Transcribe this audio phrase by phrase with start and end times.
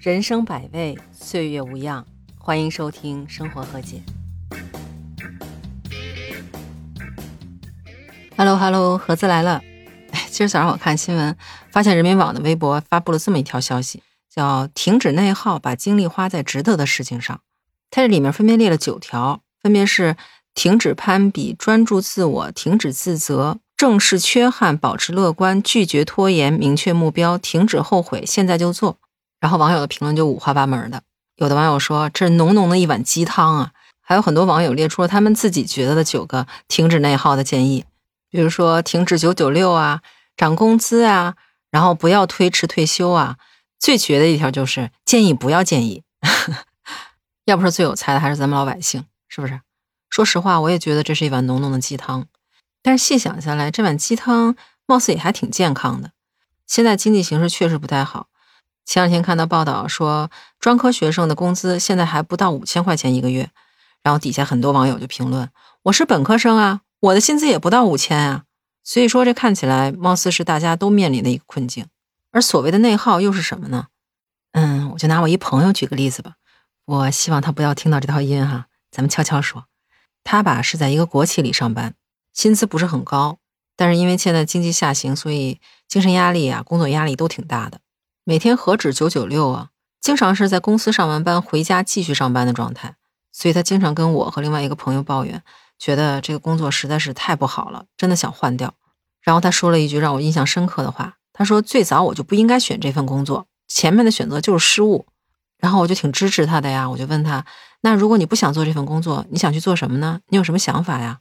[0.00, 2.06] 人生百味，岁月无恙。
[2.38, 4.00] 欢迎收听《生活和解》。
[8.36, 9.60] Hello Hello，盒子来了。
[10.12, 11.36] 哎，今儿早上我看新闻，
[11.72, 17.40] 发现人民网的微博发布了这么一条消息，叫“停止内耗，把精力花在值得的事情上”。
[17.90, 20.16] 它这里面分别列了九条，分别是：
[20.54, 28.98] 停止攀比，专注自我；停止自责，正视缺憾，保持乐观；拒绝拖延，明确目标；停止后悔，现在就做。
[29.40, 31.02] 然后网友的评论就五花八门的，
[31.36, 37.84] 有的网友说这是浓浓的一碗鸡汤啊，还有很多网友列出了他们自己觉得的九个停止内耗的建议，
[38.30, 40.02] 比如说停止九九六啊，
[40.36, 41.34] 涨工资啊，
[41.70, 43.36] 然后不要推迟退休啊，
[43.78, 46.02] 最绝的一条就是建议不要建议，
[47.44, 49.60] 要不说最有才的还是咱们老百姓，是不是？
[50.10, 52.26] 说实话，我也觉得这是一碗浓浓的鸡汤，
[52.82, 56.12] 但是细想下来，这碗鸡汤貌似也还挺健康的。
[56.66, 58.27] 现在经济形势确实不太好。
[58.88, 63.50] 前两天看到报道说，专科学生的工资现在还不到五千块钱一个月，
[64.02, 65.50] 然后底下很多网友就评论
[65.84, 68.44] ：“我是本科生啊，我的薪资也不到五千啊。”
[68.82, 71.84] 所以说，这看起来貌似是大家都面临的一个困境。
[72.30, 73.88] 而所谓的内耗又是什么呢？
[74.52, 76.36] 嗯，我就拿我一朋友举个例子吧。
[76.86, 79.66] 我希望他不要听到这套音哈，咱们悄悄说。
[80.24, 81.92] 他吧是在一个国企里上班，
[82.32, 83.36] 薪资不是很高，
[83.76, 87.80] 但是因为现在经济下行，所以精神压力啊、工作压力都挺大的。
[88.28, 89.70] 每天何止九九六啊，
[90.02, 92.94] 经常是在公司上完班回家继续上班的状态，
[93.32, 95.42] 所以他经常跟我和另外一个朋友抱怨，
[95.78, 98.74] 觉得这个工作实在是太不好了，真的想换掉。
[99.22, 105.06] 然后他说了一句让我印象深刻的话，他说：“最早我就不应该选这份工作，前面的选择就是失误。”
[105.56, 107.46] 然后我就挺支持他的呀，我就问他
[107.80, 110.20] ：“那如果你不想做这份工作，你想去做什么呢？
[110.28, 111.20] 你有什么想法呀？”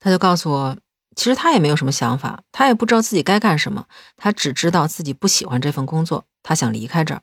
[0.00, 0.76] 他就告诉我。
[1.16, 3.86] 其实他也没有什么想法，他也不知道自己该干什么，
[4.16, 7.22] 他只知道自己不喜欢这份工作，他想离开这儿。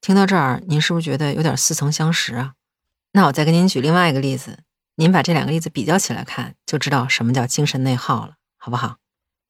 [0.00, 2.54] 听到这儿，您是不是觉得有点似曾相识啊？
[3.12, 4.60] 那我再给您举另外一个例子，
[4.96, 8.96] 您把这两个例子比较起来看，就知道什么叫精神内耗了，好不好？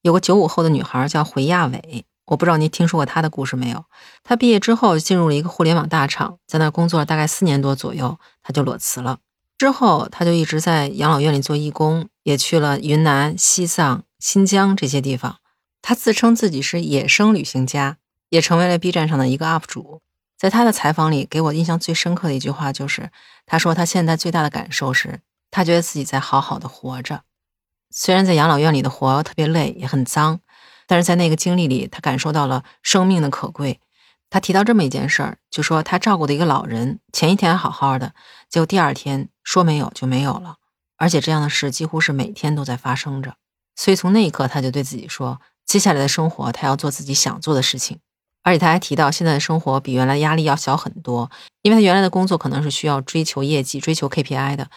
[0.01, 3.85] 有个九五后的女孩叫回亚伟，我不知道您听说过她的故事没有？
[4.23, 9.19] 她毕业之后进入了一个互联网大厂，在那工作了大概四年多左右，她就裸辞了。
[9.57, 12.09] 之后，她就一直在养老院里做义工。
[12.25, 15.37] 也去了云南、西藏、新疆这些地方。
[15.83, 17.97] 他自称自己是野生旅行家，
[18.29, 20.01] 也成为了 B 站上的一个 UP 主。
[20.35, 23.11] 在他的采访里，给我印象最深刻的一句话就是：
[23.45, 25.19] 他说他现在最大的感受是，
[25.51, 27.21] 他觉得自己在好好的活着。
[27.91, 30.39] 虽然在养老院里的活特别累，也很脏，
[30.87, 33.79] 但是在那个经历里，他感受到了生命的可贵。
[34.31, 38.13] 他提到这么一件事儿，就说他照顾的一个老人，前一天好好的，
[38.49, 40.57] 结果第二天说没有就没有了。
[40.97, 43.35] 而且这样的事几乎是每天都在发生着，
[43.75, 47.99] 所以从那一刻他就对自己说，接下来的生活他要做自己想做的事情。
[48.43, 51.31] 而且他还提到，现在的生活比原来压力要小很多，
[51.63, 54.69] 因为他原来的工作可能是需要追求业绩、追求 KPI 的，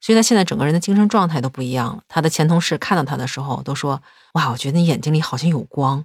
[0.00, 2.02] 所以他现在整个人的精神状态都不一样了。
[2.06, 4.00] 他的前同事看到他的时候都说
[4.34, 6.04] ：“哇，我觉得你眼睛里好像有光。”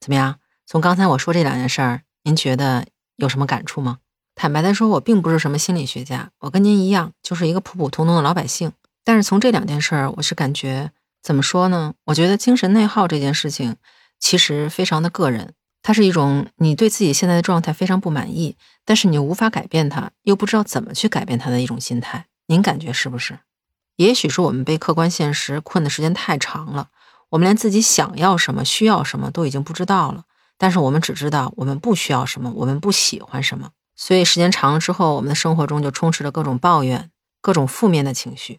[0.00, 0.36] 怎么样？
[0.66, 2.86] 从刚才我说这两件事儿，您觉得
[3.16, 3.98] 有什么感触吗？
[4.34, 8.72] 坦白的说，我并不是什么心理学家，我跟您一样，就是一个普普通通的老百姓。
[9.06, 10.90] 但是从这两件事儿，我是感觉
[11.22, 11.94] 怎么说呢？
[12.06, 13.76] 我觉得精神内耗这件事情
[14.18, 22.26] 其实非常的个人，它是一种你对自己现在的状态非常不满意，但是你又无法改变它，又不知道怎么去改变它的一种心态。
[22.48, 23.38] 您感觉是不是？
[23.94, 26.88] 也许是我们被客观现实困的时间太长了，
[27.28, 30.24] 我们连自己想要什么、需要什么都已经不知道了。
[30.58, 38.58] 但是我们只知道我们不需要什么，我们不喜欢什么，所以时间长了之后，我们的生活中就充斥着各种抱怨、各种负面的情绪。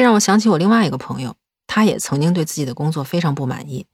[0.00, 3.86] 这让我想起我另外一个朋友，他也曾经对自己的工作非常不满意，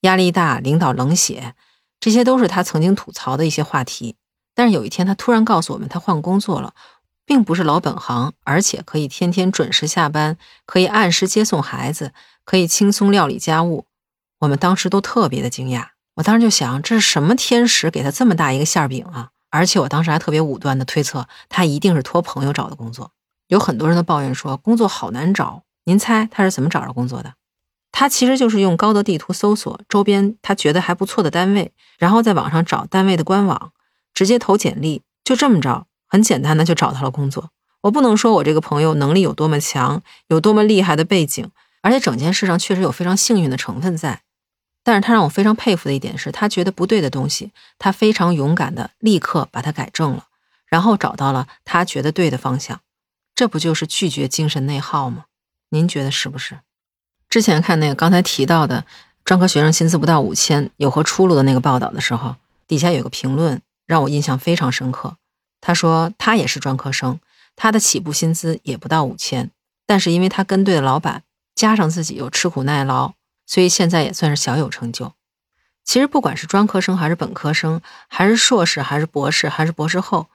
[0.00, 1.54] 压力大，领导冷血，
[1.98, 4.16] 这些都是他曾经吐槽的一些话题。
[4.54, 6.74] 但是有一天，他突然告诉我们，他换工作了，
[7.24, 10.36] 并不是老本行，而且可以天天准时下班，
[10.66, 12.12] 可以按时接送孩子，
[12.44, 13.86] 可以轻松料理家务。
[14.40, 15.86] 我们当时都特别的惊讶，
[16.16, 19.30] 我当时就想，这是什么天使给他这么大一个馅饼啊？
[19.48, 23.12] 而且我当时还特别武断的推测，他一定是托朋友找的工作。
[23.48, 27.34] 有很多人都抱怨说工作好难找，您猜他是怎么找着工作的？
[27.92, 33.72] 他其实就是用高德地图搜索周边他觉得还不错的单位，然后在网上找单位的官网，
[34.12, 37.50] 直接投简历，就这么着，很简单的就找到了工作。
[37.82, 41.48] 我不能说我这个朋友能力有多么强，有多么厉害的背景，
[41.82, 44.22] 而且整件事上确实有非常幸运的成分在。
[44.82, 50.24] 但是他让我非常佩服的一点是，他觉得不对的东西，他非常勇敢的立刻把它改正了，
[50.66, 52.80] 然后找到了他觉得对的方向。
[53.34, 55.26] 这不就是拒绝精神内耗吗？
[55.70, 56.58] 您觉得是不是？
[57.28, 58.84] 之前看那个刚才提到的
[59.24, 65.16] 专科学生薪资不到五千有何出路的那个报道的时候，底下有个评论让我印象非常深刻。
[65.60, 67.18] 他说他也是专科生，
[67.56, 69.50] 他的起步薪资也不到五千，
[69.86, 71.22] 但是因为他跟对了老板，
[71.54, 73.14] 加上自己又吃苦耐劳，
[73.46, 75.14] 所以现在也算是小有成就。
[75.84, 80.28] 其实不管是专科生还是本科生，还是硕士还是博士还是博士后，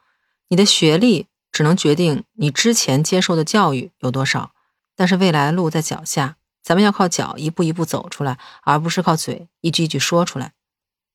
[0.50, 4.52] 你的学历只能决定你之前接受的教育有多少，
[5.00, 10.52] 但是未来的路在脚下，咱们要靠脚一步一步走出来，而不是靠嘴一句一句说出来。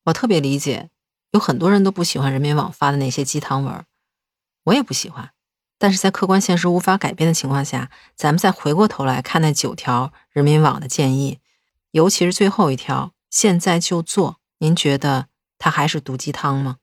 [0.05, 0.89] 我特别理解，
[1.29, 3.85] 有很多人都不喜欢人民网发的那些鸡汤文，
[4.63, 5.29] 我也不喜欢。
[5.77, 11.37] 但是在客观现实无法改变的情况下，咱们再回过头来看那九条人民网的建议，
[11.91, 13.11] 尤其是最后一条。
[13.29, 15.27] 现在就做，您觉得
[15.59, 16.77] 它还是毒鸡汤吗？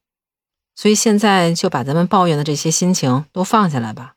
[0.77, 4.15] 所以现在就把咱们抱怨的这些心情都放下来吧。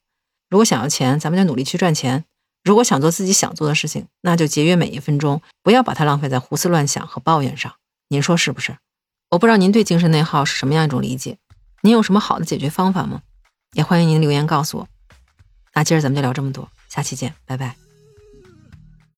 [0.52, 2.26] 如果想要钱，咱们就努力去赚钱；
[2.66, 7.72] 如果想做自己想做的事情，那就节约每一分钟，不要把它浪费在胡思乱想和抱怨上。
[8.10, 8.76] 您说是不是？
[9.30, 11.38] 我不知道您对精神内耗是什么样一种理解，
[11.84, 13.22] 您有什么好的解决方法吗？
[13.74, 14.88] 也欢迎您留言告诉我。
[15.74, 17.85] 那今儿咱们就聊这么多，下期见，拜拜。